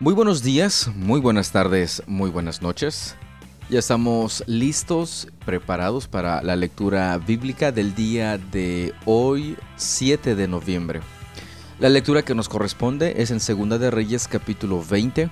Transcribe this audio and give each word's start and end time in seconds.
Muy 0.00 0.12
buenos 0.12 0.42
días, 0.42 0.90
muy 0.96 1.20
buenas 1.20 1.52
tardes, 1.52 2.02
muy 2.08 2.28
buenas 2.28 2.62
noches. 2.62 3.14
Ya 3.70 3.78
estamos 3.78 4.42
listos, 4.48 5.28
preparados 5.46 6.08
para 6.08 6.42
la 6.42 6.56
lectura 6.56 7.16
bíblica 7.18 7.70
del 7.70 7.94
día 7.94 8.36
de 8.36 8.92
hoy, 9.04 9.56
7 9.76 10.34
de 10.34 10.48
noviembre. 10.48 11.00
La 11.78 11.88
lectura 11.88 12.22
que 12.22 12.34
nos 12.34 12.48
corresponde 12.48 13.22
es 13.22 13.30
en 13.30 13.38
Segunda 13.38 13.78
de 13.78 13.92
Reyes 13.92 14.26
capítulo 14.26 14.82
20, 14.84 15.30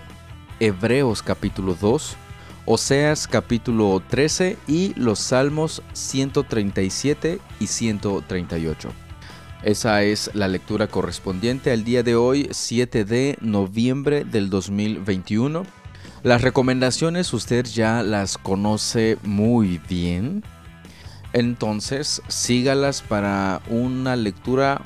Hebreos 0.61 1.25
capítulo 1.25 1.75
2, 1.75 2.17
Oseas 2.65 3.27
capítulo 3.27 4.01
13 4.09 4.59
y 4.69 4.95
los 4.95 5.19
Salmos 5.19 5.83
137 5.93 7.41
y 7.59 7.67
138. 7.67 8.91
Esa 9.63 10.03
es 10.03 10.29
la 10.35 10.49
lectura 10.49 10.89
correspondiente 10.89 11.71
al 11.71 11.85
día 11.85 12.03
de 12.03 12.17
hoy, 12.17 12.49
7 12.51 13.05
de 13.05 13.39
noviembre 13.41 14.25
del 14.25 14.51
2021. 14.51 15.63
Las 16.25 16.43
recomendaciones 16.43 17.33
usted 17.33 17.65
ya 17.67 18.03
las 18.03 18.39
conoce 18.39 19.19
muy 19.23 19.81
bien. 19.89 20.43
Entonces, 21.33 22.23
sígalas 22.27 23.03
para 23.03 23.63
una 23.69 24.17
lectura 24.17 24.81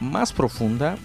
más 0.00 0.32
profunda, 0.32 0.96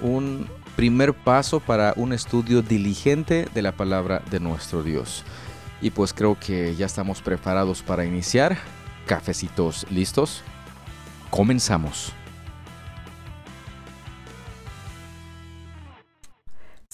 un 0.00 0.46
primer 0.74 1.12
paso 1.12 1.60
para 1.60 1.92
un 1.96 2.14
estudio 2.14 2.62
diligente 2.62 3.46
de 3.52 3.60
la 3.60 3.72
palabra 3.72 4.22
de 4.30 4.40
nuestro 4.40 4.82
Dios. 4.82 5.22
Y 5.82 5.90
pues 5.90 6.14
creo 6.14 6.38
que 6.40 6.74
ya 6.76 6.86
estamos 6.86 7.20
preparados 7.20 7.82
para 7.82 8.06
iniciar. 8.06 8.56
Cafecitos 9.06 9.86
listos. 9.90 10.42
Comenzamos. 11.28 12.14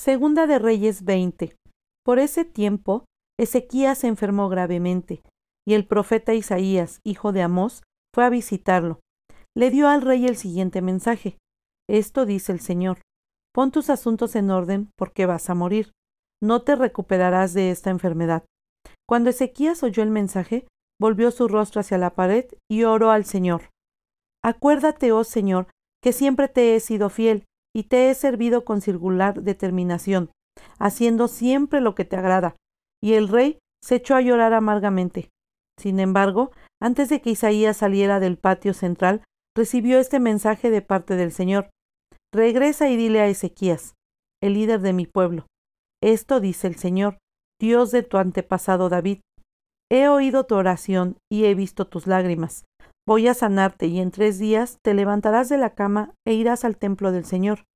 Segunda 0.02 0.46
de 0.46 0.58
Reyes 0.58 1.04
20. 1.04 1.54
Por 2.06 2.20
ese 2.20 2.46
tiempo, 2.46 3.04
Ezequías 3.38 3.98
se 3.98 4.06
enfermó 4.06 4.48
gravemente, 4.48 5.20
y 5.68 5.74
el 5.74 5.86
profeta 5.86 6.32
Isaías, 6.32 7.00
hijo 7.04 7.32
de 7.32 7.42
Amós, 7.42 7.82
fue 8.14 8.24
a 8.24 8.30
visitarlo. 8.30 9.00
Le 9.54 9.68
dio 9.68 9.88
al 9.88 10.00
rey 10.00 10.24
el 10.24 10.38
siguiente 10.38 10.80
mensaje. 10.80 11.36
Esto 11.86 12.24
dice 12.24 12.50
el 12.50 12.60
Señor. 12.60 13.02
Pon 13.52 13.72
tus 13.72 13.90
asuntos 13.90 14.36
en 14.36 14.50
orden, 14.50 14.88
porque 14.96 15.26
vas 15.26 15.50
a 15.50 15.54
morir. 15.54 15.92
No 16.42 16.62
te 16.62 16.76
recuperarás 16.76 17.52
de 17.52 17.70
esta 17.70 17.90
enfermedad. 17.90 18.46
Cuando 19.06 19.28
Ezequías 19.28 19.82
oyó 19.82 20.02
el 20.02 20.10
mensaje, 20.10 20.66
volvió 20.98 21.30
su 21.30 21.46
rostro 21.46 21.82
hacia 21.82 21.98
la 21.98 22.14
pared 22.14 22.46
y 22.70 22.84
oró 22.84 23.10
al 23.10 23.26
Señor. 23.26 23.68
Acuérdate, 24.42 25.12
oh 25.12 25.24
Señor, 25.24 25.66
que 26.02 26.14
siempre 26.14 26.48
te 26.48 26.74
he 26.74 26.80
sido 26.80 27.10
fiel 27.10 27.44
y 27.74 27.84
te 27.84 28.10
he 28.10 28.14
servido 28.14 28.64
con 28.64 28.80
circular 28.80 29.42
determinación, 29.42 30.30
haciendo 30.78 31.28
siempre 31.28 31.80
lo 31.80 31.94
que 31.94 32.04
te 32.04 32.16
agrada. 32.16 32.56
Y 33.02 33.14
el 33.14 33.28
rey 33.28 33.58
se 33.82 33.96
echó 33.96 34.14
a 34.14 34.20
llorar 34.20 34.52
amargamente. 34.52 35.30
Sin 35.78 36.00
embargo, 36.00 36.50
antes 36.82 37.08
de 37.08 37.20
que 37.22 37.30
Isaías 37.30 37.78
saliera 37.78 38.20
del 38.20 38.36
patio 38.36 38.74
central, 38.74 39.22
recibió 39.56 39.98
este 39.98 40.20
mensaje 40.20 40.70
de 40.70 40.82
parte 40.82 41.16
del 41.16 41.32
Señor. 41.32 41.70
Regresa 42.32 42.88
y 42.88 42.96
dile 42.96 43.20
a 43.20 43.28
Ezequías, 43.28 43.94
el 44.42 44.54
líder 44.54 44.80
de 44.80 44.92
mi 44.92 45.06
pueblo. 45.06 45.46
Esto 46.02 46.40
dice 46.40 46.66
el 46.66 46.76
Señor, 46.76 47.18
Dios 47.60 47.90
de 47.90 48.02
tu 48.02 48.18
antepasado 48.18 48.88
David. 48.88 49.20
He 49.90 50.08
oído 50.08 50.44
tu 50.44 50.54
oración 50.54 51.16
y 51.30 51.46
he 51.46 51.54
visto 51.54 51.86
tus 51.86 52.06
lágrimas. 52.06 52.64
Voy 53.10 53.26
a 53.26 53.34
sanarte 53.34 53.88
y 53.88 53.98
en 53.98 54.12
tres 54.12 54.38
días 54.38 54.78
te 54.84 54.94
levantarás 54.94 55.48
de 55.48 55.58
la 55.58 55.74
cama 55.74 56.14
e 56.24 56.32
irás 56.32 56.64
al 56.64 56.76
templo 56.76 57.10
del 57.10 57.24
Señor. 57.24 57.66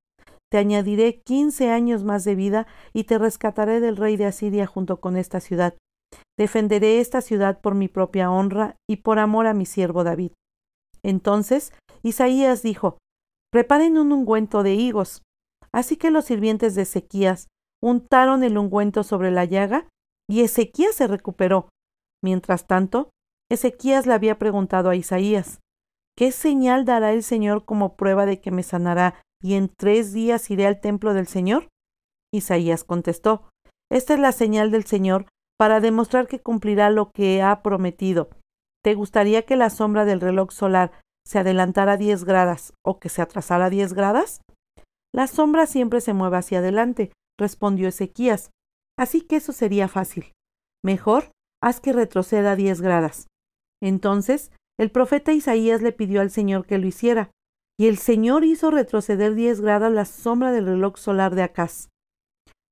Te 0.48 0.58
añadiré 0.58 1.22
quince 1.22 1.72
años 1.72 2.04
más 2.04 2.22
de 2.22 2.36
vida 2.36 2.68
y 2.92 3.02
te 3.02 3.18
rescataré 3.18 3.80
del 3.80 3.96
rey 3.96 4.16
de 4.16 4.26
Asiria 4.26 4.64
junto 4.68 5.00
con 5.00 5.16
esta 5.16 5.40
ciudad. 5.40 5.76
Defenderé 6.38 7.00
esta 7.00 7.20
ciudad 7.20 7.60
por 7.60 7.74
mi 7.74 7.88
propia 7.88 8.30
honra 8.30 8.76
y 8.88 8.98
por 8.98 9.18
amor 9.18 9.48
a 9.48 9.54
mi 9.54 9.66
siervo 9.66 10.04
David. 10.04 10.30
Entonces 11.02 11.72
Isaías 12.04 12.62
dijo, 12.62 12.98
Preparen 13.50 13.98
un 13.98 14.12
ungüento 14.12 14.62
de 14.62 14.74
higos. 14.74 15.22
Así 15.72 15.96
que 15.96 16.12
los 16.12 16.26
sirvientes 16.26 16.76
de 16.76 16.82
Ezequías 16.82 17.48
untaron 17.82 18.44
el 18.44 18.56
ungüento 18.56 19.02
sobre 19.02 19.32
la 19.32 19.46
llaga 19.46 19.88
y 20.30 20.42
Ezequías 20.42 20.94
se 20.94 21.08
recuperó. 21.08 21.70
Mientras 22.22 22.68
tanto, 22.68 23.10
Ezequías 23.54 24.06
le 24.06 24.14
había 24.14 24.38
preguntado 24.38 24.90
a 24.90 24.96
Isaías, 24.96 25.60
¿qué 26.16 26.32
señal 26.32 26.84
dará 26.84 27.12
el 27.12 27.22
Señor 27.22 27.64
como 27.64 27.96
prueba 27.96 28.26
de 28.26 28.40
que 28.40 28.50
me 28.50 28.62
sanará 28.62 29.22
y 29.40 29.54
en 29.54 29.68
tres 29.68 30.12
días 30.12 30.50
iré 30.50 30.66
al 30.66 30.80
templo 30.80 31.14
del 31.14 31.26
Señor? 31.26 31.68
Isaías 32.32 32.84
contestó, 32.84 33.48
Esta 33.90 34.14
es 34.14 34.20
la 34.20 34.32
señal 34.32 34.70
del 34.70 34.84
Señor 34.84 35.26
para 35.58 35.80
demostrar 35.80 36.26
que 36.26 36.40
cumplirá 36.40 36.90
lo 36.90 37.10
que 37.10 37.42
ha 37.42 37.62
prometido. 37.62 38.30
¿Te 38.82 38.94
gustaría 38.94 39.42
que 39.42 39.56
la 39.56 39.70
sombra 39.70 40.04
del 40.04 40.20
reloj 40.20 40.50
solar 40.50 40.92
se 41.26 41.38
adelantara 41.38 41.96
diez 41.96 42.24
gradas 42.24 42.74
o 42.84 42.98
que 42.98 43.08
se 43.08 43.22
atrasara 43.22 43.70
diez 43.70 43.94
gradas? 43.94 44.40
La 45.14 45.28
sombra 45.28 45.66
siempre 45.66 46.00
se 46.00 46.12
mueve 46.12 46.38
hacia 46.38 46.58
adelante, 46.58 47.12
respondió 47.38 47.88
Ezequías, 47.88 48.50
así 48.98 49.20
que 49.20 49.36
eso 49.36 49.52
sería 49.52 49.86
fácil. 49.86 50.32
Mejor 50.84 51.30
haz 51.62 51.80
que 51.80 51.92
retroceda 51.92 52.56
diez 52.56 52.80
gradas. 52.80 53.28
Entonces 53.84 54.50
el 54.80 54.90
profeta 54.90 55.32
Isaías 55.32 55.82
le 55.82 55.92
pidió 55.92 56.22
al 56.22 56.30
Señor 56.30 56.66
que 56.66 56.78
lo 56.78 56.86
hiciera, 56.86 57.30
y 57.78 57.86
el 57.86 57.98
Señor 57.98 58.42
hizo 58.42 58.70
retroceder 58.70 59.34
diez 59.34 59.60
grados 59.60 59.92
la 59.92 60.06
sombra 60.06 60.52
del 60.52 60.66
reloj 60.66 60.96
solar 60.96 61.34
de 61.34 61.42
Acaz. 61.42 61.90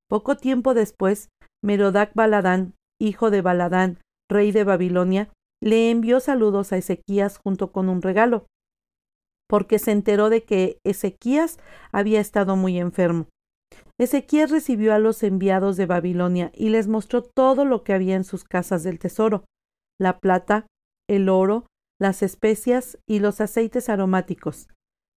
Poco 0.09 0.37
tiempo 0.37 0.73
después, 0.73 1.29
Merodac 1.63 2.15
Baladán, 2.15 2.75
hijo 3.01 3.31
de 3.31 3.43
Baladán, 3.43 3.99
rey 4.31 4.53
de 4.53 4.65
Babilonia, 4.65 5.31
le 5.63 5.91
envió 5.91 6.19
saludos 6.19 6.73
a 6.73 6.79
Ezequías 6.79 7.39
junto 7.39 7.73
con 7.73 7.91
un 7.91 8.01
regalo, 8.01 8.47
porque 9.49 9.79
se 9.79 9.93
enteró 9.93 10.31
de 10.31 10.45
que 10.45 10.79
Ezequías 10.83 11.59
había 11.93 12.21
estado 12.21 12.57
muy 12.57 12.79
enfermo. 12.79 13.29
Ezequías 14.01 14.51
recibió 14.51 14.95
a 14.95 14.99
los 14.99 15.23
enviados 15.23 15.77
de 15.77 15.87
Babilonia 15.87 16.51
y 16.55 16.71
les 16.71 16.89
mostró 16.89 17.23
todo 17.23 17.67
lo 17.67 17.85
que 17.85 17.93
había 17.93 18.17
en 18.17 18.25
sus 18.25 18.45
casas 18.45 18.83
del 18.83 18.99
tesoro, 18.99 19.45
la 20.01 20.19
plata, 20.19 20.67
el 21.09 21.29
oro, 21.29 21.67
las 22.01 22.23
especias 22.23 22.99
y 23.07 23.21
los 23.21 23.41
aceites 23.41 23.89
aromáticos. 23.89 24.69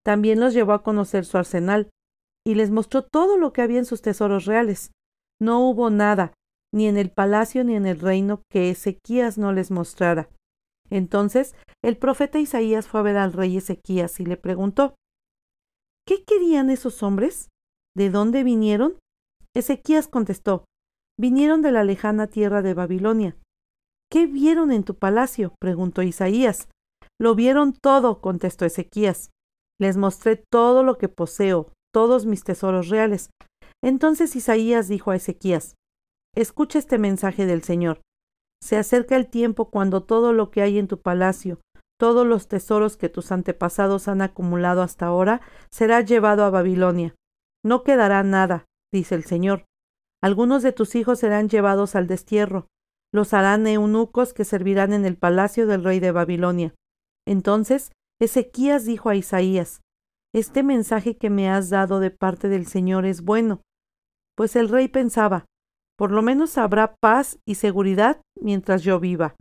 También 0.03 0.39
los 0.39 0.53
llevó 0.53 0.73
a 0.73 0.83
conocer 0.83 1.25
su 1.25 1.37
arsenal 1.37 1.89
y 2.45 2.55
les 2.55 2.69
mostró 2.69 3.03
todo 3.03 3.37
lo 3.37 3.53
que 3.53 3.61
había 3.61 3.79
en 3.79 3.85
sus 3.85 4.01
tesoros 4.01 4.45
reales. 4.45 4.91
No 5.41 5.67
hubo 5.67 5.89
nada, 5.89 6.33
ni 6.73 6.87
en 6.87 6.97
el 6.97 7.09
palacio 7.09 7.63
ni 7.63 7.75
en 7.75 7.85
el 7.85 7.99
reino, 7.99 8.43
que 8.51 8.69
Ezequías 8.69 9.37
no 9.37 9.51
les 9.51 9.71
mostrara. 9.71 10.29
Entonces 10.89 11.55
el 11.83 11.97
profeta 11.97 12.39
Isaías 12.39 12.87
fue 12.87 12.99
a 12.99 13.03
ver 13.03 13.17
al 13.17 13.33
rey 13.33 13.57
Ezequías 13.57 14.19
y 14.19 14.25
le 14.25 14.37
preguntó 14.37 14.95
¿Qué 16.07 16.23
querían 16.23 16.69
esos 16.69 17.01
hombres? 17.01 17.49
¿De 17.95 18.11
dónde 18.11 18.43
vinieron? 18.43 18.99
Ezequías 19.55 20.07
contestó 20.07 20.65
Vinieron 21.17 21.61
de 21.61 21.71
la 21.71 21.83
lejana 21.83 22.27
tierra 22.27 22.61
de 22.61 22.73
Babilonia. 22.73 23.37
¿Qué 24.11 24.27
vieron 24.27 24.71
en 24.71 24.83
tu 24.83 24.95
palacio? 24.95 25.55
preguntó 25.59 26.01
Isaías. 26.01 26.69
Lo 27.19 27.35
vieron 27.35 27.73
todo, 27.73 28.21
contestó 28.21 28.65
Ezequías. 28.65 29.31
Les 29.79 29.97
mostré 29.97 30.35
todo 30.35 30.83
lo 30.83 30.97
que 30.97 31.09
poseo, 31.09 31.71
todos 31.93 32.25
mis 32.25 32.43
tesoros 32.43 32.89
reales. 32.89 33.29
Entonces 33.83 34.35
Isaías 34.35 34.87
dijo 34.87 35.11
a 35.11 35.15
Ezequías, 35.15 35.75
Escucha 36.35 36.79
este 36.79 36.97
mensaje 36.97 37.45
del 37.45 37.63
Señor. 37.63 38.01
Se 38.61 38.77
acerca 38.77 39.15
el 39.15 39.27
tiempo 39.27 39.69
cuando 39.69 40.03
todo 40.03 40.33
lo 40.33 40.51
que 40.51 40.61
hay 40.61 40.77
en 40.77 40.87
tu 40.87 41.01
palacio, 41.01 41.61
todos 41.97 42.27
los 42.27 42.47
tesoros 42.47 42.97
que 42.97 43.09
tus 43.09 43.31
antepasados 43.31 44.07
han 44.07 44.21
acumulado 44.21 44.81
hasta 44.81 45.05
ahora, 45.05 45.41
será 45.71 46.01
llevado 46.01 46.43
a 46.43 46.49
Babilonia. 46.49 47.15
No 47.63 47.83
quedará 47.83 48.23
nada, 48.23 48.65
dice 48.93 49.15
el 49.15 49.23
Señor. 49.23 49.65
Algunos 50.21 50.63
de 50.63 50.73
tus 50.73 50.95
hijos 50.95 51.19
serán 51.19 51.47
llevados 51.47 51.95
al 51.95 52.07
destierro, 52.07 52.67
los 53.15 53.33
harán 53.33 53.65
eunucos 53.65 54.33
que 54.33 54.43
servirán 54.43 54.91
en 54.91 55.05
el 55.05 55.15
palacio 55.15 55.67
del 55.67 55.85
rey 55.85 56.01
de 56.01 56.11
Babilonia. 56.11 56.75
Entonces 57.25 57.93
Ezequías 58.19 58.85
dijo 58.85 59.07
a 59.07 59.15
Isaías, 59.15 59.79
Este 60.33 60.63
mensaje 60.63 61.15
que 61.15 61.29
me 61.29 61.49
has 61.49 61.69
dado 61.69 62.01
de 62.01 62.11
parte 62.11 62.49
del 62.49 62.67
Señor 62.67 63.05
es 63.05 63.21
bueno. 63.21 63.61
Pues 64.35 64.57
el 64.57 64.67
rey 64.67 64.89
pensaba, 64.89 65.45
por 65.97 66.11
lo 66.11 66.21
menos 66.21 66.57
habrá 66.57 66.95
paz 67.01 67.39
y 67.47 67.55
seguridad 67.55 68.19
mientras 68.37 68.83
yo 68.83 68.99
viva. 68.99 69.35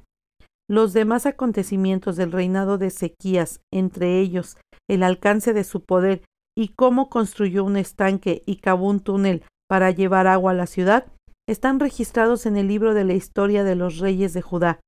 Los 0.70 0.92
demás 0.92 1.26
acontecimientos 1.26 2.14
del 2.14 2.30
reinado 2.30 2.78
de 2.78 2.86
Ezequías, 2.86 3.60
entre 3.72 4.20
ellos 4.20 4.56
el 4.88 5.02
alcance 5.02 5.52
de 5.52 5.64
su 5.64 5.84
poder 5.84 6.22
y 6.56 6.68
cómo 6.68 7.10
construyó 7.10 7.64
un 7.64 7.76
estanque 7.76 8.42
y 8.46 8.56
cavó 8.56 8.88
un 8.88 9.00
túnel 9.00 9.42
para 9.68 9.90
llevar 9.90 10.28
agua 10.28 10.52
a 10.52 10.54
la 10.54 10.66
ciudad, 10.66 11.06
están 11.48 11.80
registrados 11.80 12.46
en 12.46 12.56
el 12.56 12.68
libro 12.68 12.94
de 12.94 13.04
la 13.04 13.14
historia 13.14 13.64
de 13.64 13.74
los 13.74 13.98
reyes 13.98 14.32
de 14.32 14.42
Judá. 14.42 14.80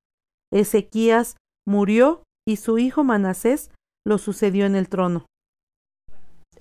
Ezequías 0.52 1.36
murió 1.66 2.22
y 2.46 2.56
su 2.56 2.78
hijo 2.78 3.04
Manasés 3.04 3.70
lo 4.06 4.18
sucedió 4.18 4.66
en 4.66 4.76
el 4.76 4.88
trono. 4.88 5.26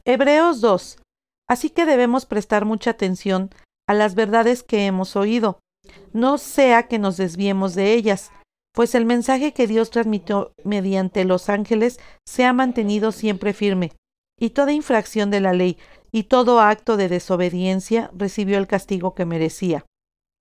Hebreos 0.03 0.61
2. 0.61 0.99
Así 1.47 1.69
que 1.69 1.85
debemos 1.85 2.25
prestar 2.25 2.65
mucha 2.65 2.91
atención 2.91 3.49
a 3.87 3.93
las 3.93 4.15
verdades 4.15 4.63
que 4.63 4.87
hemos 4.87 5.15
oído, 5.15 5.59
no 6.11 6.37
sea 6.37 6.87
que 6.87 6.97
nos 6.97 7.17
desviemos 7.17 7.75
de 7.75 7.93
ellas, 7.93 8.31
pues 8.73 8.95
el 8.95 9.05
mensaje 9.05 9.53
que 9.53 9.67
Dios 9.67 9.91
transmitió 9.91 10.51
mediante 10.63 11.23
los 11.23 11.49
ángeles 11.49 11.99
se 12.27 12.45
ha 12.45 12.53
mantenido 12.53 13.11
siempre 13.11 13.53
firme, 13.53 13.91
y 14.39 14.49
toda 14.49 14.73
infracción 14.73 15.29
de 15.29 15.39
la 15.39 15.53
ley 15.53 15.77
y 16.15 16.23
todo 16.23 16.61
acto 16.61 16.95
de 16.95 17.09
desobediencia 17.09 18.09
recibió 18.15 18.57
el 18.57 18.67
castigo 18.67 19.13
que 19.13 19.25
merecía. 19.25 19.85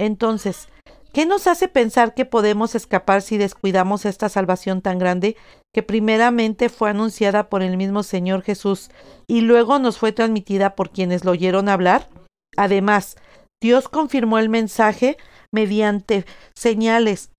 Entonces, 0.00 0.68
¿qué 1.12 1.26
nos 1.26 1.48
hace 1.48 1.66
pensar 1.66 2.14
que 2.14 2.24
podemos 2.24 2.76
escapar 2.76 3.22
si 3.22 3.38
descuidamos 3.38 4.04
esta 4.04 4.28
salvación 4.28 4.82
tan 4.82 5.00
grande 5.00 5.36
que 5.74 5.82
primeramente 5.82 6.68
fue 6.68 6.90
anunciada 6.90 7.50
por 7.50 7.60
el 7.60 7.76
mismo 7.76 8.04
Señor 8.04 8.42
Jesús 8.42 8.88
y 9.26 9.40
luego 9.40 9.80
nos 9.80 9.98
fue 9.98 10.12
transmitida 10.12 10.76
por 10.76 10.90
quienes 10.90 11.24
lo 11.24 11.32
oyeron 11.32 11.68
hablar? 11.68 12.08
Además, 12.56 13.16
Dios 13.60 13.88
confirmó 13.88 14.38
el 14.38 14.48
mensaje 14.48 15.16
mediante 15.52 16.24
señales, 16.56 17.32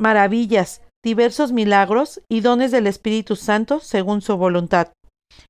maravillas, 0.00 0.80
diversos 1.04 1.52
milagros 1.52 2.22
y 2.30 2.40
dones 2.40 2.70
del 2.70 2.86
Espíritu 2.86 3.36
Santo 3.36 3.80
según 3.80 4.22
su 4.22 4.34
voluntad. 4.38 4.92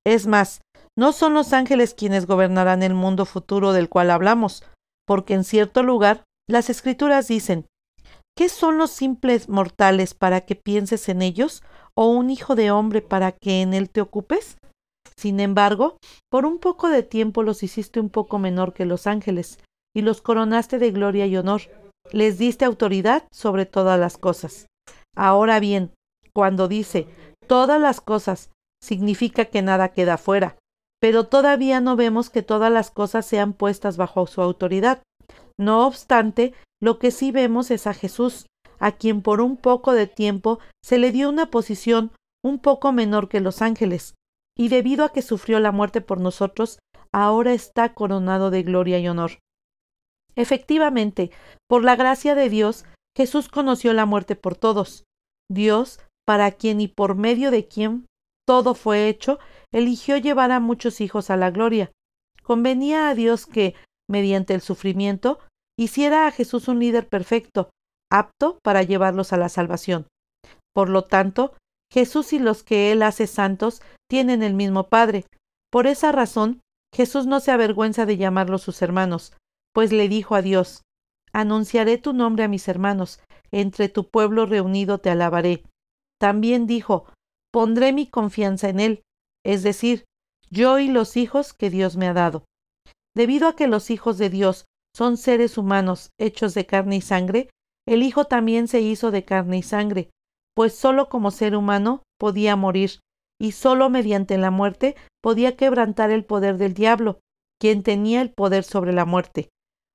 Es 0.04 0.26
más, 0.26 0.60
no 0.96 1.12
son 1.12 1.34
los 1.34 1.52
ángeles 1.52 1.94
quienes 1.94 2.26
gobernarán 2.26 2.82
el 2.82 2.94
mundo 2.94 3.26
futuro 3.26 3.72
del 3.72 3.88
cual 3.88 4.10
hablamos, 4.10 4.64
porque 5.06 5.34
en 5.34 5.44
cierto 5.44 5.82
lugar 5.82 6.24
las 6.48 6.70
escrituras 6.70 7.28
dicen, 7.28 7.66
¿qué 8.36 8.48
son 8.48 8.78
los 8.78 8.90
simples 8.90 9.48
mortales 9.48 10.14
para 10.14 10.40
que 10.40 10.56
pienses 10.56 11.08
en 11.08 11.22
ellos? 11.22 11.62
¿O 11.94 12.08
un 12.08 12.30
hijo 12.30 12.54
de 12.54 12.70
hombre 12.70 13.02
para 13.02 13.32
que 13.32 13.62
en 13.62 13.74
él 13.74 13.90
te 13.90 14.00
ocupes? 14.00 14.58
Sin 15.16 15.40
embargo, 15.40 15.96
por 16.30 16.44
un 16.44 16.58
poco 16.58 16.88
de 16.88 17.02
tiempo 17.02 17.42
los 17.42 17.62
hiciste 17.62 18.00
un 18.00 18.10
poco 18.10 18.38
menor 18.38 18.74
que 18.74 18.84
los 18.84 19.06
ángeles, 19.06 19.58
y 19.94 20.02
los 20.02 20.20
coronaste 20.20 20.78
de 20.78 20.90
gloria 20.90 21.26
y 21.26 21.38
honor. 21.38 21.62
Les 22.12 22.36
diste 22.36 22.66
autoridad 22.66 23.26
sobre 23.32 23.64
todas 23.64 23.98
las 23.98 24.18
cosas. 24.18 24.66
Ahora 25.16 25.58
bien, 25.58 25.92
cuando 26.34 26.68
dice 26.68 27.08
todas 27.46 27.80
las 27.80 28.02
cosas, 28.02 28.50
significa 28.82 29.46
que 29.46 29.62
nada 29.62 29.88
queda 29.88 30.18
fuera, 30.18 30.58
pero 31.06 31.28
todavía 31.28 31.80
no 31.80 31.94
vemos 31.94 32.30
que 32.30 32.42
todas 32.42 32.72
las 32.72 32.90
cosas 32.90 33.24
sean 33.24 33.52
puestas 33.52 33.96
bajo 33.96 34.26
su 34.26 34.42
autoridad. 34.42 35.04
No 35.56 35.86
obstante, 35.86 36.52
lo 36.82 36.98
que 36.98 37.12
sí 37.12 37.30
vemos 37.30 37.70
es 37.70 37.86
a 37.86 37.94
Jesús, 37.94 38.46
a 38.80 38.90
quien 38.90 39.22
por 39.22 39.40
un 39.40 39.56
poco 39.56 39.92
de 39.92 40.08
tiempo 40.08 40.58
se 40.84 40.98
le 40.98 41.12
dio 41.12 41.28
una 41.28 41.48
posición 41.48 42.10
un 42.44 42.58
poco 42.58 42.90
menor 42.90 43.28
que 43.28 43.38
los 43.38 43.62
ángeles, 43.62 44.16
y 44.58 44.68
debido 44.68 45.04
a 45.04 45.10
que 45.10 45.22
sufrió 45.22 45.60
la 45.60 45.70
muerte 45.70 46.00
por 46.00 46.18
nosotros, 46.18 46.80
ahora 47.12 47.52
está 47.52 47.94
coronado 47.94 48.50
de 48.50 48.64
gloria 48.64 48.98
y 48.98 49.06
honor. 49.06 49.38
Efectivamente, 50.34 51.30
por 51.68 51.84
la 51.84 51.94
gracia 51.94 52.34
de 52.34 52.48
Dios, 52.48 52.84
Jesús 53.16 53.48
conoció 53.48 53.92
la 53.92 54.06
muerte 54.06 54.34
por 54.34 54.56
todos. 54.56 55.04
Dios, 55.48 56.00
para 56.26 56.50
quien 56.50 56.80
y 56.80 56.88
por 56.88 57.14
medio 57.14 57.52
de 57.52 57.68
quien 57.68 58.06
todo 58.44 58.74
fue 58.74 59.08
hecho, 59.08 59.38
eligió 59.76 60.16
llevar 60.16 60.52
a 60.52 60.60
muchos 60.60 61.02
hijos 61.02 61.28
a 61.28 61.36
la 61.36 61.50
gloria. 61.50 61.92
Convenía 62.42 63.10
a 63.10 63.14
Dios 63.14 63.44
que, 63.44 63.74
mediante 64.08 64.54
el 64.54 64.62
sufrimiento, 64.62 65.38
hiciera 65.78 66.26
a 66.26 66.30
Jesús 66.30 66.68
un 66.68 66.78
líder 66.78 67.08
perfecto, 67.08 67.68
apto 68.10 68.58
para 68.62 68.82
llevarlos 68.82 69.34
a 69.34 69.36
la 69.36 69.50
salvación. 69.50 70.06
Por 70.74 70.88
lo 70.88 71.02
tanto, 71.02 71.52
Jesús 71.92 72.32
y 72.32 72.38
los 72.38 72.62
que 72.62 72.90
Él 72.90 73.02
hace 73.02 73.26
santos 73.26 73.82
tienen 74.08 74.42
el 74.42 74.54
mismo 74.54 74.88
Padre. 74.88 75.26
Por 75.70 75.86
esa 75.86 76.10
razón, 76.10 76.62
Jesús 76.94 77.26
no 77.26 77.40
se 77.40 77.50
avergüenza 77.50 78.06
de 78.06 78.16
llamarlos 78.16 78.62
sus 78.62 78.80
hermanos, 78.80 79.36
pues 79.74 79.92
le 79.92 80.08
dijo 80.08 80.36
a 80.36 80.40
Dios, 80.40 80.84
Anunciaré 81.34 81.98
tu 81.98 82.14
nombre 82.14 82.44
a 82.44 82.48
mis 82.48 82.66
hermanos, 82.68 83.20
entre 83.50 83.90
tu 83.90 84.08
pueblo 84.08 84.46
reunido 84.46 84.96
te 84.98 85.10
alabaré. 85.10 85.64
También 86.18 86.66
dijo, 86.66 87.04
Pondré 87.52 87.92
mi 87.92 88.06
confianza 88.06 88.70
en 88.70 88.80
Él, 88.80 89.02
es 89.46 89.62
decir, 89.62 90.04
yo 90.50 90.80
y 90.80 90.88
los 90.88 91.16
hijos 91.16 91.54
que 91.54 91.70
Dios 91.70 91.96
me 91.96 92.08
ha 92.08 92.12
dado. 92.12 92.44
Debido 93.14 93.46
a 93.46 93.54
que 93.54 93.68
los 93.68 93.90
hijos 93.90 94.18
de 94.18 94.28
Dios 94.28 94.66
son 94.94 95.16
seres 95.16 95.56
humanos 95.56 96.10
hechos 96.18 96.52
de 96.52 96.66
carne 96.66 96.96
y 96.96 97.00
sangre, 97.00 97.48
el 97.86 98.02
Hijo 98.02 98.24
también 98.24 98.66
se 98.66 98.80
hizo 98.80 99.12
de 99.12 99.24
carne 99.24 99.58
y 99.58 99.62
sangre, 99.62 100.10
pues 100.56 100.74
sólo 100.74 101.08
como 101.08 101.30
ser 101.30 101.54
humano 101.54 102.02
podía 102.18 102.56
morir, 102.56 102.98
y 103.40 103.52
sólo 103.52 103.88
mediante 103.88 104.36
la 104.36 104.50
muerte 104.50 104.96
podía 105.22 105.56
quebrantar 105.56 106.10
el 106.10 106.24
poder 106.24 106.56
del 106.58 106.74
diablo, 106.74 107.20
quien 107.60 107.84
tenía 107.84 108.22
el 108.22 108.32
poder 108.32 108.64
sobre 108.64 108.92
la 108.92 109.04
muerte. 109.04 109.48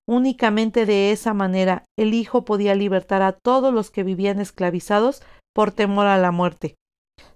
Únicamente 0.08 0.86
de 0.86 1.12
esa 1.12 1.34
manera 1.34 1.84
el 1.98 2.14
Hijo 2.14 2.46
podía 2.46 2.74
libertar 2.74 3.22
a 3.22 3.34
todos 3.34 3.74
los 3.74 3.92
que 3.92 4.04
vivían 4.04 4.40
esclavizados 4.40 5.22
por 5.54 5.72
temor 5.72 6.08
a 6.08 6.18
la 6.18 6.32
muerte. 6.32 6.76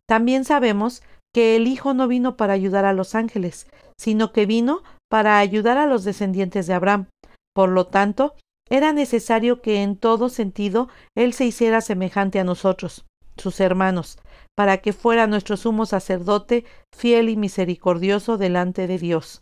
También 0.07 0.45
sabemos 0.45 1.03
que 1.35 1.57
el 1.57 1.67
Hijo 1.67 1.93
no 1.93 2.07
vino 2.07 2.37
para 2.37 2.53
ayudar 2.53 2.85
a 2.85 2.93
los 2.93 3.13
ángeles, 3.13 3.67
sino 3.99 4.31
que 4.31 4.45
vino 4.45 4.83
para 5.11 5.37
ayudar 5.37 5.77
a 5.77 5.85
los 5.85 6.05
descendientes 6.05 6.65
de 6.65 6.73
Abraham. 6.73 7.07
Por 7.53 7.67
lo 7.67 7.87
tanto, 7.87 8.35
era 8.69 8.93
necesario 8.93 9.61
que 9.61 9.83
en 9.83 9.97
todo 9.97 10.29
sentido 10.29 10.87
Él 11.13 11.33
se 11.33 11.43
hiciera 11.43 11.81
semejante 11.81 12.39
a 12.39 12.45
nosotros, 12.45 13.05
sus 13.35 13.59
hermanos, 13.59 14.17
para 14.55 14.77
que 14.77 14.93
fuera 14.93 15.27
nuestro 15.27 15.57
sumo 15.57 15.85
sacerdote 15.85 16.63
fiel 16.95 17.27
y 17.27 17.35
misericordioso 17.35 18.37
delante 18.37 18.87
de 18.87 18.97
Dios. 18.97 19.41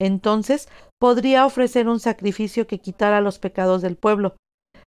Entonces 0.00 0.68
podría 1.00 1.44
ofrecer 1.44 1.88
un 1.88 1.98
sacrificio 1.98 2.68
que 2.68 2.78
quitara 2.78 3.20
los 3.20 3.40
pecados 3.40 3.82
del 3.82 3.96
pueblo. 3.96 4.36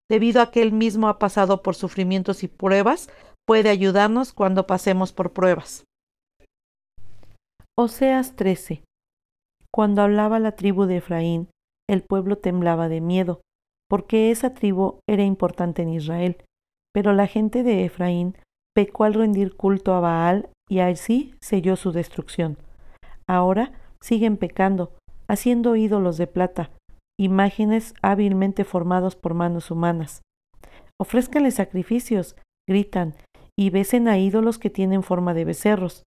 Debido 0.10 0.42
a 0.42 0.52
que 0.52 0.62
Él 0.62 0.72
mismo 0.72 1.10
ha 1.10 1.20
pasado 1.20 1.62
por 1.62 1.76
sufrimientos 1.76 2.44
y 2.44 2.48
pruebas, 2.48 3.10
puede 3.46 3.68
ayudarnos 3.70 4.32
cuando 4.32 4.66
pasemos 4.66 5.12
por 5.12 5.34
pruebas. 5.34 5.84
Oseas 7.78 8.38
13. 8.38 8.86
Cuando 9.70 10.02
hablaba 10.02 10.40
la 10.40 10.54
tribu 10.54 10.86
de 10.86 10.96
Efraín, 10.98 11.50
el 11.90 12.04
pueblo 12.04 12.38
temblaba 12.38 12.88
de 12.88 13.02
miedo, 13.02 13.42
porque 13.90 14.32
esa 14.32 14.54
tribu 14.54 15.00
era 15.10 15.24
importante 15.24 15.82
en 15.82 15.90
Israel. 15.90 16.38
Pero 16.94 17.12
la 17.12 17.28
gente 17.28 17.64
de 17.64 17.84
Efraín 17.84 18.38
pecó 18.74 19.04
al 19.04 19.14
rendir 19.14 19.58
culto 19.58 19.94
a 19.94 20.00
Baal 20.00 20.48
y 20.70 20.80
así 20.80 21.36
selló 21.42 21.76
su 21.76 21.92
destrucción. 21.92 22.58
Ahora 23.28 23.74
siguen 24.02 24.38
pecando, 24.38 24.94
haciendo 25.28 25.76
ídolos 25.76 26.16
de 26.16 26.28
plata, 26.28 26.72
imágenes 27.20 27.94
hábilmente 28.02 28.64
formados 28.64 29.18
por 29.18 29.34
manos 29.34 29.70
humanas. 29.70 30.22
Ofrézcanle 30.98 31.52
sacrificios, 31.52 32.38
gritan, 32.70 33.16
y 33.60 33.70
besen 33.70 34.08
a 34.08 34.18
ídolos 34.18 34.60
que 34.60 34.70
tienen 34.70 35.04
forma 35.04 35.34
de 35.34 35.44
becerros. 35.44 36.04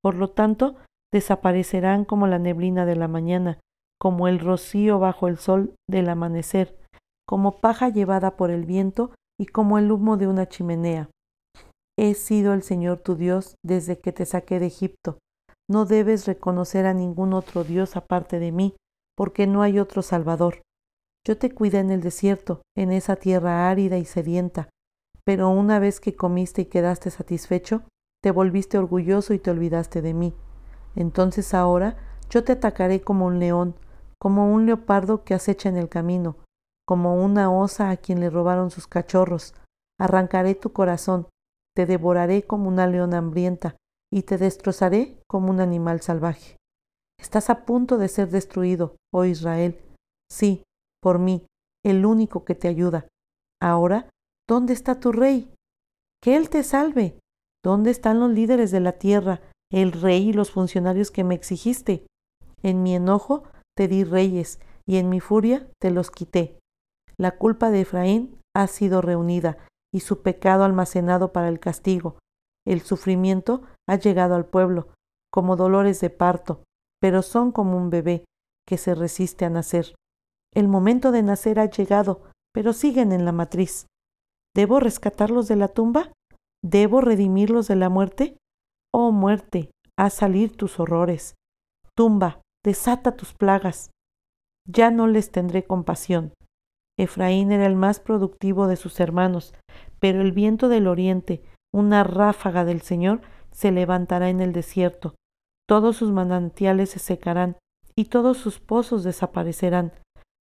Por 0.00 0.14
lo 0.14 0.30
tanto, 0.30 0.76
desaparecerán 1.12 2.04
como 2.04 2.26
la 2.26 2.38
neblina 2.38 2.86
de 2.86 2.96
la 2.96 3.08
mañana, 3.08 3.60
como 4.00 4.28
el 4.28 4.38
rocío 4.38 4.98
bajo 4.98 5.28
el 5.28 5.38
sol 5.38 5.74
del 5.88 6.08
amanecer, 6.08 6.78
como 7.26 7.60
paja 7.60 7.88
llevada 7.88 8.36
por 8.36 8.50
el 8.50 8.64
viento 8.64 9.12
y 9.38 9.46
como 9.46 9.78
el 9.78 9.90
humo 9.90 10.16
de 10.16 10.26
una 10.26 10.48
chimenea. 10.48 11.10
He 11.98 12.14
sido 12.14 12.52
el 12.52 12.62
Señor 12.62 12.98
tu 12.98 13.16
Dios 13.16 13.56
desde 13.64 13.98
que 13.98 14.12
te 14.12 14.24
saqué 14.24 14.60
de 14.60 14.66
Egipto. 14.66 15.18
No 15.68 15.84
debes 15.84 16.26
reconocer 16.26 16.86
a 16.86 16.94
ningún 16.94 17.32
otro 17.32 17.64
Dios 17.64 17.96
aparte 17.96 18.38
de 18.38 18.52
mí, 18.52 18.76
porque 19.16 19.46
no 19.46 19.62
hay 19.62 19.78
otro 19.78 20.02
Salvador. 20.02 20.62
Yo 21.26 21.36
te 21.36 21.50
cuidé 21.50 21.80
en 21.80 21.90
el 21.90 22.00
desierto, 22.00 22.62
en 22.76 22.92
esa 22.92 23.16
tierra 23.16 23.68
árida 23.68 23.98
y 23.98 24.04
sedienta, 24.04 24.70
pero 25.24 25.50
una 25.50 25.78
vez 25.78 26.00
que 26.00 26.16
comiste 26.16 26.62
y 26.62 26.66
quedaste 26.66 27.10
satisfecho, 27.10 27.82
te 28.22 28.30
volviste 28.30 28.78
orgulloso 28.78 29.34
y 29.34 29.38
te 29.38 29.50
olvidaste 29.50 30.00
de 30.00 30.14
mí. 30.14 30.34
Entonces 30.98 31.54
ahora 31.54 31.96
yo 32.28 32.42
te 32.42 32.52
atacaré 32.52 33.00
como 33.00 33.26
un 33.26 33.38
león, 33.38 33.76
como 34.20 34.52
un 34.52 34.66
leopardo 34.66 35.22
que 35.22 35.32
acecha 35.32 35.68
en 35.68 35.76
el 35.76 35.88
camino, 35.88 36.36
como 36.84 37.22
una 37.22 37.52
osa 37.52 37.90
a 37.90 37.96
quien 37.96 38.18
le 38.18 38.30
robaron 38.30 38.72
sus 38.72 38.88
cachorros. 38.88 39.54
Arrancaré 40.00 40.56
tu 40.56 40.72
corazón, 40.72 41.28
te 41.76 41.86
devoraré 41.86 42.42
como 42.42 42.68
una 42.68 42.88
leona 42.88 43.18
hambrienta, 43.18 43.76
y 44.12 44.22
te 44.22 44.38
destrozaré 44.38 45.22
como 45.28 45.50
un 45.50 45.60
animal 45.60 46.00
salvaje. 46.00 46.56
Estás 47.20 47.48
a 47.48 47.64
punto 47.64 47.96
de 47.96 48.08
ser 48.08 48.30
destruido, 48.30 48.96
oh 49.12 49.24
Israel. 49.24 49.80
Sí, 50.30 50.64
por 51.00 51.20
mí, 51.20 51.46
el 51.84 52.06
único 52.06 52.44
que 52.44 52.56
te 52.56 52.66
ayuda. 52.66 53.06
Ahora, 53.62 54.10
¿dónde 54.48 54.72
está 54.72 54.98
tu 54.98 55.12
rey? 55.12 55.52
Que 56.20 56.36
él 56.36 56.48
te 56.48 56.64
salve. 56.64 57.20
¿Dónde 57.64 57.90
están 57.90 58.18
los 58.18 58.30
líderes 58.30 58.70
de 58.70 58.80
la 58.80 58.92
tierra, 58.92 59.40
el 59.70 59.92
rey 59.92 60.30
y 60.30 60.32
los 60.32 60.50
funcionarios 60.50 61.10
que 61.10 61.24
me 61.24 61.34
exigiste. 61.34 62.06
En 62.62 62.82
mi 62.82 62.94
enojo 62.94 63.44
te 63.76 63.88
di 63.88 64.04
reyes, 64.04 64.60
y 64.86 64.96
en 64.96 65.08
mi 65.08 65.20
furia 65.20 65.68
te 65.80 65.90
los 65.90 66.10
quité. 66.10 66.58
La 67.18 67.36
culpa 67.36 67.70
de 67.70 67.82
Efraín 67.82 68.40
ha 68.56 68.66
sido 68.66 69.02
reunida, 69.02 69.58
y 69.92 70.00
su 70.00 70.22
pecado 70.22 70.64
almacenado 70.64 71.32
para 71.32 71.48
el 71.48 71.60
castigo. 71.60 72.18
El 72.66 72.80
sufrimiento 72.80 73.62
ha 73.88 73.96
llegado 73.96 74.34
al 74.34 74.46
pueblo, 74.46 74.88
como 75.30 75.56
dolores 75.56 76.00
de 76.00 76.10
parto, 76.10 76.64
pero 77.00 77.22
son 77.22 77.52
como 77.52 77.76
un 77.76 77.90
bebé 77.90 78.24
que 78.66 78.78
se 78.78 78.94
resiste 78.94 79.44
a 79.44 79.50
nacer. 79.50 79.94
El 80.54 80.68
momento 80.68 81.12
de 81.12 81.22
nacer 81.22 81.60
ha 81.60 81.66
llegado, 81.66 82.22
pero 82.52 82.72
siguen 82.72 83.12
en 83.12 83.24
la 83.24 83.32
matriz. 83.32 83.86
¿Debo 84.54 84.80
rescatarlos 84.80 85.48
de 85.48 85.56
la 85.56 85.68
tumba? 85.68 86.12
¿Debo 86.62 87.00
redimirlos 87.00 87.68
de 87.68 87.76
la 87.76 87.88
muerte? 87.88 88.36
Oh 88.92 89.12
muerte, 89.12 89.70
haz 89.98 90.14
salir 90.14 90.56
tus 90.56 90.80
horrores. 90.80 91.34
Tumba, 91.94 92.40
desata 92.64 93.16
tus 93.16 93.34
plagas. 93.34 93.90
Ya 94.66 94.90
no 94.90 95.06
les 95.06 95.30
tendré 95.30 95.64
compasión. 95.64 96.32
Efraín 96.98 97.52
era 97.52 97.66
el 97.66 97.76
más 97.76 98.00
productivo 98.00 98.66
de 98.66 98.76
sus 98.76 98.98
hermanos, 99.00 99.54
pero 100.00 100.20
el 100.20 100.32
viento 100.32 100.68
del 100.68 100.86
oriente, 100.86 101.42
una 101.72 102.02
ráfaga 102.02 102.64
del 102.64 102.82
Señor, 102.82 103.20
se 103.50 103.70
levantará 103.70 104.30
en 104.30 104.40
el 104.40 104.52
desierto. 104.52 105.14
Todos 105.68 105.96
sus 105.96 106.10
manantiales 106.10 106.90
se 106.90 106.98
secarán 106.98 107.56
y 107.94 108.06
todos 108.06 108.38
sus 108.38 108.58
pozos 108.58 109.04
desaparecerán. 109.04 109.92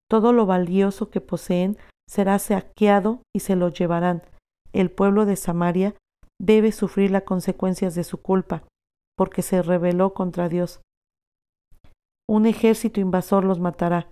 Todo 0.10 0.32
lo 0.32 0.46
valioso 0.46 1.10
que 1.10 1.22
poseen 1.22 1.78
será 2.10 2.40
saqueado 2.40 3.22
y 3.36 3.42
se 3.42 3.56
lo 3.56 3.70
llevarán. 3.70 4.24
El 4.74 4.90
pueblo 4.90 5.26
de 5.26 5.36
Samaria 5.36 5.96
debe 6.40 6.72
sufrir 6.72 7.12
las 7.12 7.24
consecuencias 7.24 7.96
de 7.96 8.04
su 8.04 8.22
culpa, 8.22 8.64
porque 9.18 9.42
se 9.42 9.62
rebeló 9.62 10.14
contra 10.14 10.50
Dios. 10.50 10.82
Un 12.30 12.46
ejército 12.46 13.00
invasor 13.00 13.44
los 13.44 13.60
matará. 13.60 14.12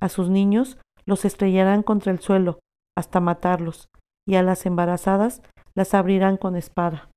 A 0.00 0.08
sus 0.08 0.30
niños 0.30 0.78
los 1.06 1.24
estrellarán 1.24 1.82
contra 1.82 2.12
el 2.12 2.20
suelo 2.20 2.60
hasta 2.96 3.20
matarlos, 3.20 3.88
y 4.26 4.36
a 4.36 4.42
las 4.42 4.66
embarazadas 4.66 5.42
las 5.74 5.94
abrirán 5.94 6.36
con 6.36 6.56
espada. 6.56 7.10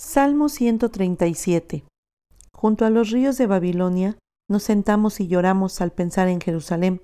Salmo 0.00 0.48
137 0.48 1.84
Junto 2.54 2.84
a 2.84 2.90
los 2.90 3.10
ríos 3.10 3.36
de 3.36 3.46
Babilonia 3.46 4.16
nos 4.48 4.62
sentamos 4.62 5.20
y 5.20 5.28
lloramos 5.28 5.80
al 5.80 5.92
pensar 5.92 6.28
en 6.28 6.40
Jerusalén. 6.40 7.02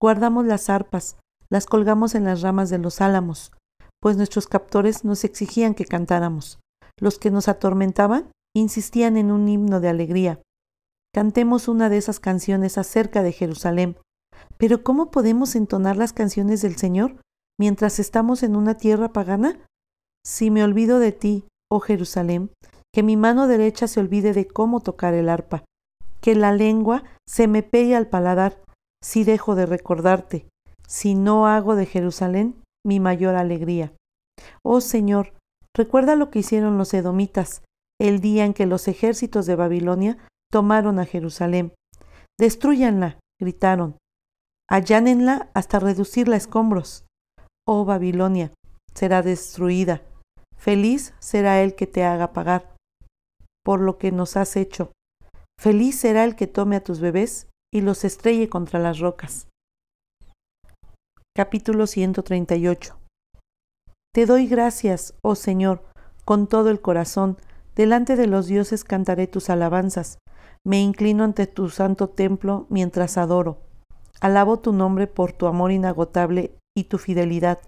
Guardamos 0.00 0.44
las 0.44 0.68
arpas, 0.68 1.18
las 1.48 1.66
colgamos 1.66 2.14
en 2.14 2.24
las 2.24 2.42
ramas 2.42 2.70
de 2.70 2.78
los 2.78 3.00
álamos, 3.00 3.52
pues 4.04 4.18
nuestros 4.18 4.46
captores 4.46 5.02
nos 5.06 5.24
exigían 5.24 5.72
que 5.72 5.86
cantáramos. 5.86 6.60
Los 7.00 7.18
que 7.18 7.30
nos 7.30 7.48
atormentaban 7.48 8.30
insistían 8.54 9.16
en 9.16 9.32
un 9.32 9.48
himno 9.48 9.80
de 9.80 9.88
alegría. 9.88 10.42
Cantemos 11.14 11.68
una 11.68 11.88
de 11.88 11.96
esas 11.96 12.20
canciones 12.20 12.76
acerca 12.76 13.22
de 13.22 13.32
Jerusalén. 13.32 13.96
Pero 14.58 14.82
¿cómo 14.84 15.10
podemos 15.10 15.56
entonar 15.56 15.96
las 15.96 16.12
canciones 16.12 16.60
del 16.60 16.76
Señor 16.76 17.16
mientras 17.58 17.98
estamos 17.98 18.42
en 18.42 18.56
una 18.56 18.74
tierra 18.74 19.10
pagana? 19.14 19.58
Si 20.22 20.50
me 20.50 20.62
olvido 20.62 20.98
de 20.98 21.12
ti, 21.12 21.48
oh 21.72 21.80
Jerusalén, 21.80 22.50
que 22.92 23.02
mi 23.02 23.16
mano 23.16 23.46
derecha 23.46 23.88
se 23.88 24.00
olvide 24.00 24.34
de 24.34 24.46
cómo 24.46 24.80
tocar 24.80 25.14
el 25.14 25.30
arpa, 25.30 25.64
que 26.20 26.34
la 26.34 26.52
lengua 26.52 27.04
se 27.26 27.48
me 27.48 27.62
pegue 27.62 27.96
al 27.96 28.08
paladar, 28.08 28.60
si 29.02 29.24
dejo 29.24 29.54
de 29.54 29.64
recordarte, 29.64 30.46
si 30.86 31.14
no 31.14 31.46
hago 31.46 31.74
de 31.74 31.86
Jerusalén 31.86 32.62
mi 32.84 33.00
mayor 33.00 33.34
alegría. 33.34 33.92
Oh 34.62 34.80
Señor, 34.80 35.34
recuerda 35.74 36.16
lo 36.16 36.30
que 36.30 36.40
hicieron 36.40 36.78
los 36.78 36.94
edomitas 36.94 37.62
el 38.00 38.20
día 38.20 38.44
en 38.44 38.54
que 38.54 38.66
los 38.66 38.88
ejércitos 38.88 39.46
de 39.46 39.56
Babilonia 39.56 40.18
tomaron 40.50 40.98
a 40.98 41.06
Jerusalén. 41.06 41.72
Destruyanla, 42.38 43.18
gritaron. 43.40 43.96
Allánenla 44.68 45.50
hasta 45.54 45.78
reducirla 45.78 46.34
a 46.34 46.38
escombros. 46.38 47.04
Oh 47.66 47.84
Babilonia, 47.84 48.52
será 48.94 49.22
destruida. 49.22 50.02
Feliz 50.56 51.14
será 51.18 51.62
el 51.62 51.74
que 51.74 51.86
te 51.86 52.04
haga 52.04 52.32
pagar 52.32 52.74
por 53.64 53.80
lo 53.80 53.98
que 53.98 54.12
nos 54.12 54.36
has 54.36 54.56
hecho. 54.56 54.92
Feliz 55.58 55.98
será 55.98 56.24
el 56.24 56.36
que 56.36 56.46
tome 56.46 56.76
a 56.76 56.84
tus 56.84 57.00
bebés 57.00 57.48
y 57.72 57.80
los 57.80 58.04
estrelle 58.04 58.48
contra 58.48 58.78
las 58.78 58.98
rocas. 58.98 59.48
Capítulo 61.36 61.88
138 61.88 62.96
Te 64.14 64.24
doy 64.24 64.46
gracias, 64.46 65.14
oh 65.20 65.34
Señor, 65.34 65.82
con 66.24 66.46
todo 66.46 66.70
el 66.70 66.80
corazón, 66.80 67.38
delante 67.74 68.14
de 68.14 68.28
los 68.28 68.46
dioses 68.46 68.84
cantaré 68.84 69.26
tus 69.26 69.50
alabanzas, 69.50 70.18
me 70.64 70.80
inclino 70.80 71.24
ante 71.24 71.48
tu 71.48 71.70
santo 71.70 72.08
templo 72.08 72.68
mientras 72.70 73.18
adoro. 73.18 73.58
Alabo 74.20 74.60
tu 74.60 74.72
nombre 74.72 75.08
por 75.08 75.32
tu 75.32 75.48
amor 75.48 75.72
inagotable 75.72 76.56
y 76.72 76.84
tu 76.84 76.98
fidelidad, 76.98 77.58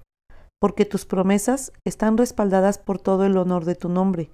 porque 0.61 0.85
tus 0.85 1.05
promesas 1.05 1.73
están 1.85 2.17
respaldadas 2.17 2.79
por 2.79 3.01
todo 3.01 3.25
el 3.25 3.37
honor 3.37 3.65
de 3.65 3.75
tu 3.75 3.89
nombre. 3.89 4.31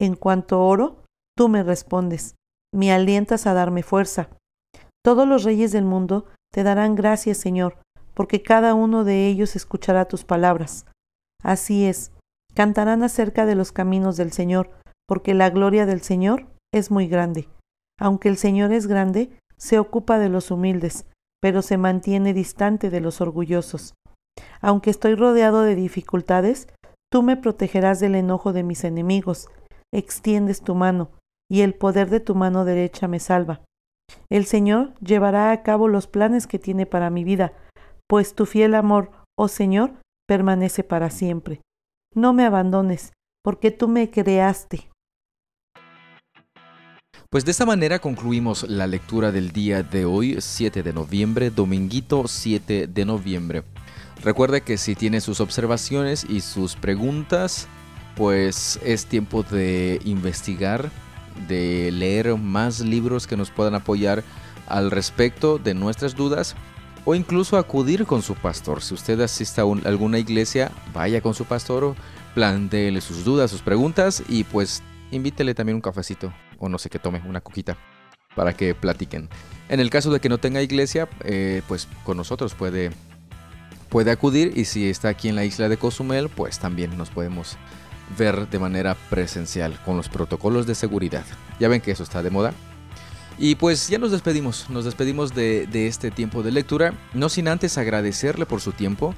En 0.00 0.16
cuanto 0.16 0.60
oro, 0.60 1.04
tú 1.38 1.48
me 1.48 1.62
respondes, 1.62 2.34
me 2.74 2.92
alientas 2.92 3.46
a 3.46 3.54
darme 3.54 3.84
fuerza. 3.84 4.30
Todos 5.04 5.28
los 5.28 5.44
reyes 5.44 5.70
del 5.70 5.84
mundo 5.84 6.26
te 6.52 6.64
darán 6.64 6.96
gracias, 6.96 7.38
Señor, 7.38 7.83
porque 8.14 8.42
cada 8.42 8.74
uno 8.74 9.04
de 9.04 9.28
ellos 9.28 9.56
escuchará 9.56 10.06
tus 10.06 10.24
palabras. 10.24 10.86
Así 11.42 11.84
es, 11.84 12.12
cantarán 12.54 13.02
acerca 13.02 13.44
de 13.46 13.54
los 13.54 13.72
caminos 13.72 14.16
del 14.16 14.32
Señor, 14.32 14.70
porque 15.06 15.34
la 15.34 15.50
gloria 15.50 15.86
del 15.86 16.00
Señor 16.00 16.46
es 16.72 16.90
muy 16.90 17.08
grande. 17.08 17.48
Aunque 18.00 18.28
el 18.28 18.36
Señor 18.36 18.72
es 18.72 18.86
grande, 18.86 19.30
se 19.56 19.78
ocupa 19.78 20.18
de 20.18 20.28
los 20.28 20.50
humildes, 20.50 21.06
pero 21.40 21.62
se 21.62 21.76
mantiene 21.76 22.32
distante 22.32 22.90
de 22.90 23.00
los 23.00 23.20
orgullosos. 23.20 23.94
Aunque 24.60 24.90
estoy 24.90 25.14
rodeado 25.14 25.62
de 25.62 25.74
dificultades, 25.74 26.68
tú 27.12 27.22
me 27.22 27.36
protegerás 27.36 28.00
del 28.00 28.14
enojo 28.14 28.52
de 28.52 28.62
mis 28.62 28.84
enemigos. 28.84 29.48
Extiendes 29.92 30.62
tu 30.62 30.74
mano, 30.74 31.10
y 31.50 31.60
el 31.60 31.74
poder 31.74 32.10
de 32.10 32.20
tu 32.20 32.34
mano 32.34 32.64
derecha 32.64 33.06
me 33.08 33.20
salva. 33.20 33.60
El 34.30 34.46
Señor 34.46 34.94
llevará 35.00 35.50
a 35.50 35.62
cabo 35.62 35.88
los 35.88 36.06
planes 36.06 36.46
que 36.46 36.58
tiene 36.58 36.86
para 36.86 37.10
mi 37.10 37.24
vida, 37.24 37.52
pues 38.08 38.34
tu 38.34 38.46
fiel 38.46 38.74
amor, 38.74 39.10
oh 39.36 39.48
Señor, 39.48 39.94
permanece 40.26 40.84
para 40.84 41.10
siempre. 41.10 41.60
No 42.14 42.32
me 42.32 42.44
abandones, 42.44 43.12
porque 43.42 43.70
tú 43.70 43.88
me 43.88 44.10
creaste. 44.10 44.90
Pues 47.30 47.44
de 47.44 47.50
esta 47.50 47.66
manera 47.66 47.98
concluimos 47.98 48.68
la 48.68 48.86
lectura 48.86 49.32
del 49.32 49.50
día 49.50 49.82
de 49.82 50.04
hoy, 50.04 50.36
7 50.38 50.82
de 50.82 50.92
noviembre, 50.92 51.50
dominguito 51.50 52.28
7 52.28 52.86
de 52.86 53.04
noviembre. 53.04 53.64
Recuerde 54.22 54.60
que 54.60 54.78
si 54.78 54.94
tiene 54.94 55.20
sus 55.20 55.40
observaciones 55.40 56.24
y 56.28 56.42
sus 56.42 56.76
preguntas, 56.76 57.66
pues 58.14 58.78
es 58.84 59.06
tiempo 59.06 59.42
de 59.42 60.00
investigar, 60.04 60.90
de 61.48 61.90
leer 61.90 62.36
más 62.36 62.80
libros 62.80 63.26
que 63.26 63.36
nos 63.36 63.50
puedan 63.50 63.74
apoyar 63.74 64.22
al 64.68 64.92
respecto 64.92 65.58
de 65.58 65.74
nuestras 65.74 66.14
dudas 66.14 66.54
o 67.04 67.14
incluso 67.14 67.56
acudir 67.56 68.06
con 68.06 68.22
su 68.22 68.34
pastor. 68.34 68.82
Si 68.82 68.94
usted 68.94 69.20
asiste 69.20 69.60
a 69.60 69.64
alguna 69.64 70.18
iglesia, 70.18 70.72
vaya 70.92 71.20
con 71.20 71.34
su 71.34 71.44
pastor 71.44 71.84
o 71.84 71.96
sus 73.00 73.24
dudas, 73.24 73.50
sus 73.50 73.62
preguntas 73.62 74.22
y 74.28 74.44
pues 74.44 74.82
invítele 75.10 75.54
también 75.54 75.76
un 75.76 75.82
cafecito 75.82 76.32
o 76.58 76.68
no 76.68 76.78
sé 76.78 76.90
qué 76.90 76.98
tome, 76.98 77.22
una 77.26 77.40
coquita, 77.40 77.76
para 78.34 78.54
que 78.54 78.74
platiquen. 78.74 79.28
En 79.68 79.80
el 79.80 79.90
caso 79.90 80.10
de 80.10 80.20
que 80.20 80.28
no 80.28 80.38
tenga 80.38 80.62
iglesia, 80.62 81.08
eh, 81.24 81.62
pues 81.68 81.88
con 82.04 82.16
nosotros 82.16 82.54
puede, 82.54 82.90
puede 83.88 84.10
acudir 84.10 84.52
y 84.56 84.64
si 84.64 84.88
está 84.88 85.08
aquí 85.08 85.28
en 85.28 85.36
la 85.36 85.44
isla 85.44 85.68
de 85.68 85.76
Cozumel, 85.76 86.28
pues 86.28 86.58
también 86.58 86.96
nos 86.96 87.10
podemos 87.10 87.56
ver 88.18 88.48
de 88.48 88.58
manera 88.58 88.96
presencial 89.10 89.78
con 89.84 89.96
los 89.96 90.08
protocolos 90.08 90.66
de 90.66 90.74
seguridad. 90.74 91.24
Ya 91.60 91.68
ven 91.68 91.80
que 91.80 91.90
eso 91.90 92.02
está 92.02 92.22
de 92.22 92.30
moda. 92.30 92.52
Y 93.38 93.56
pues 93.56 93.88
ya 93.88 93.98
nos 93.98 94.12
despedimos, 94.12 94.70
nos 94.70 94.84
despedimos 94.84 95.34
de, 95.34 95.68
este 95.72 96.10
tiempo 96.10 96.42
de 96.42 96.52
lectura, 96.52 96.94
no 97.14 97.28
sin 97.28 97.48
antes 97.48 97.78
agradecerle 97.78 98.46
por 98.46 98.60
su 98.60 98.72
tiempo, 98.72 99.14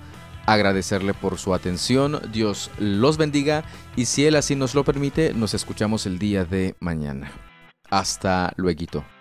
agradecerle 0.46 1.12
por 1.12 1.38
su 1.38 1.52
atención, 1.54 2.20
Dios 2.32 2.70
los 2.78 3.18
bendiga 3.18 3.64
y 3.94 4.06
si 4.06 4.24
Él 4.24 4.36
así 4.36 4.56
nos 4.56 4.74
lo 4.74 4.84
permite, 4.84 5.34
nos 5.34 5.54
escuchamos 5.54 6.06
el 6.06 6.18
día 6.18 6.44
de 6.44 6.76
mañana. 6.80 7.30
Hasta 7.90 8.52
luego. 8.56 9.15